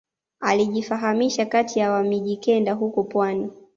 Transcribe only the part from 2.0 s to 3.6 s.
mijikenda huko pwani